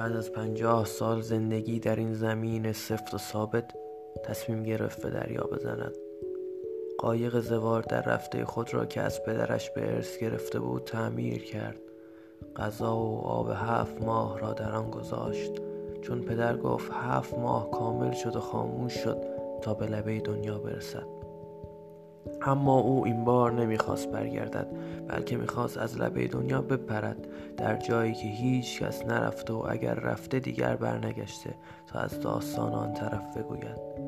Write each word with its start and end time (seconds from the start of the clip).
بعد 0.00 0.16
از 0.16 0.32
پنجاه 0.32 0.84
سال 0.84 1.20
زندگی 1.20 1.80
در 1.80 1.96
این 1.96 2.14
زمین 2.14 2.72
سفت 2.72 3.14
و 3.14 3.18
ثابت 3.18 3.64
تصمیم 4.24 4.62
گرفت 4.62 5.02
به 5.02 5.10
دریا 5.10 5.42
بزند. 5.52 5.94
قایق 6.98 7.40
زوار 7.40 7.82
در 7.82 8.02
رفته 8.02 8.44
خود 8.44 8.74
را 8.74 8.86
که 8.86 9.00
از 9.00 9.22
پدرش 9.22 9.70
به 9.70 9.94
ارث 9.94 10.18
گرفته 10.18 10.60
بود 10.60 10.84
تعمیر 10.84 11.44
کرد. 11.44 11.80
غذا 12.56 12.96
و 12.96 13.20
آب 13.20 13.50
هفت 13.54 14.02
ماه 14.02 14.38
را 14.38 14.52
در 14.52 14.72
آن 14.72 14.90
گذاشت. 14.90 15.52
چون 16.02 16.20
پدر 16.20 16.56
گفت 16.56 16.92
هفت 16.92 17.38
ماه 17.38 17.70
کامل 17.70 18.12
شد 18.12 18.36
و 18.36 18.40
خاموش 18.40 18.94
شد 18.94 19.18
تا 19.62 19.74
به 19.74 19.86
لبه 19.86 20.20
دنیا 20.20 20.58
برسد. 20.58 21.19
اما 22.42 22.78
او 22.78 23.04
این 23.04 23.24
بار 23.24 23.52
نمی‌خواست 23.52 24.10
برگردد 24.10 24.66
بلکه 25.08 25.36
می‌خواست 25.36 25.78
از 25.78 26.00
لبه 26.00 26.26
دنیا 26.26 26.62
بپرد 26.62 27.28
در 27.56 27.76
جایی 27.76 28.14
که 28.14 28.28
هیچ 28.28 28.82
کس 28.82 29.06
نرفته 29.06 29.52
و 29.52 29.66
اگر 29.68 29.94
رفته 29.94 30.38
دیگر 30.38 30.76
برنگشته 30.76 31.54
تا 31.86 31.98
از 31.98 32.20
داستان 32.20 32.72
آن 32.72 32.92
طرف 32.92 33.36
بگوید. 33.36 34.00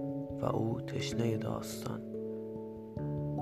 و 0.43 0.47
او 0.47 0.81
تشنه 0.81 1.37
داستان. 1.37 2.01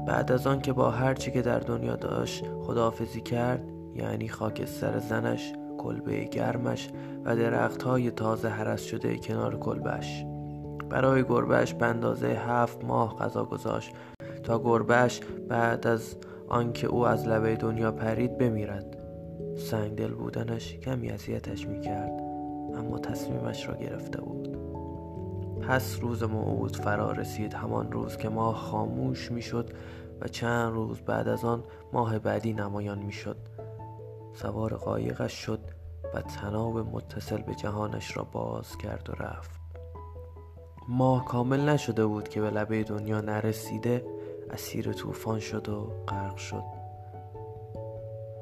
بعد 0.07 0.33
از 0.33 0.47
آن 0.47 0.61
که 0.61 0.73
با 0.73 0.91
هرچی 0.91 1.31
که 1.31 1.43
در 1.43 1.59
دنیا 1.59 1.97
داشت 1.97 2.45
خداحافظی 2.63 3.21
کرد 3.21 3.65
یعنی 3.95 4.29
خاکستر 4.29 4.99
زنش 4.99 5.53
کلبه 5.79 6.25
گرمش 6.25 6.91
و 7.25 7.37
درخت 7.37 7.83
های 7.83 8.11
تازه 8.11 8.49
حرس 8.49 8.83
شده 8.83 9.19
کنار 9.19 9.59
کلبش 9.59 10.25
برای 10.89 11.25
گربهش 11.25 11.75
به 11.75 11.87
اندازه 11.87 12.27
هفت 12.27 12.85
ماه 12.85 13.17
غذا 13.17 13.45
گذاشت. 13.45 13.93
تا 14.51 14.59
گربهش 14.59 15.21
بعد 15.49 15.87
از 15.87 16.17
آنکه 16.49 16.87
او 16.87 17.07
از 17.07 17.29
لبه 17.29 17.57
دنیا 17.57 17.93
پرید 17.93 18.39
بمیرد. 18.39 18.97
سنگدل 19.57 20.15
بودنش 20.15 20.77
کمی 20.77 21.11
اذیتش 21.11 21.67
می‌کرد 21.67 22.13
اما 22.75 22.99
تصمیمش 22.99 23.69
را 23.69 23.77
گرفته 23.77 24.21
بود. 24.21 24.57
پس 25.61 25.99
روز 26.01 26.23
موعود 26.23 26.77
فرا 26.77 27.13
رسید 27.13 27.55
همان 27.55 27.93
روز 27.93 28.17
که 28.17 28.29
ماه 28.29 28.55
خاموش 28.55 29.33
می‌شد 29.33 29.71
و 30.21 30.29
چند 30.29 30.73
روز 30.73 31.01
بعد 31.01 31.29
از 31.29 31.45
آن 31.45 31.65
ماه 31.93 32.19
بعدی 32.19 32.53
نمایان 32.53 32.99
می‌شد. 32.99 33.37
سوار 34.35 34.75
قایقش 34.75 35.33
شد 35.33 35.61
و 36.15 36.23
تناب 36.23 36.79
متصل 36.79 37.43
به 37.43 37.55
جهانش 37.55 38.17
را 38.17 38.25
باز 38.33 38.77
کرد 38.77 39.11
و 39.11 39.23
رفت. 39.23 39.61
ماه 40.89 41.25
کامل 41.25 41.69
نشده 41.69 42.07
بود 42.07 42.29
که 42.29 42.41
به 42.41 42.51
لبه 42.51 42.83
دنیا 42.83 43.21
نرسیده 43.21 44.20
اسیر 44.53 44.93
طوفان 44.93 45.39
شد 45.39 45.69
و 45.69 45.87
غرق 46.09 46.37
شد. 46.37 46.65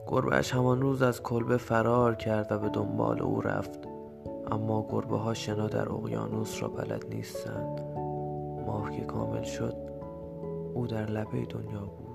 گربهش 0.06 0.54
همان 0.54 0.80
روز 0.80 1.02
از 1.02 1.22
کلبه 1.22 1.56
فرار 1.56 2.14
کرد 2.14 2.52
و 2.52 2.58
به 2.58 2.68
دنبال 2.68 3.22
او 3.22 3.40
رفت. 3.40 3.80
اما 4.50 4.86
گربه 4.90 5.16
ها 5.16 5.34
شنا 5.34 5.66
در 5.66 5.92
اقیانوس 5.92 6.62
را 6.62 6.68
بلد 6.68 7.04
نیستند. 7.14 7.80
ماه 8.66 8.90
که 8.90 9.04
کامل 9.04 9.42
شد 9.42 9.74
او 10.74 10.86
در 10.86 11.06
لبه 11.06 11.44
دنیا 11.44 11.80
بود. 11.80 12.07